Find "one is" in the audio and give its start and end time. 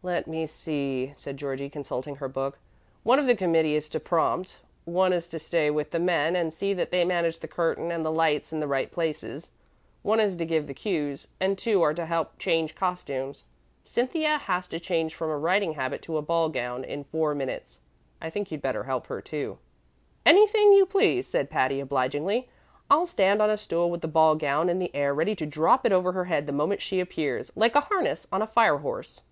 4.84-5.26, 10.02-10.36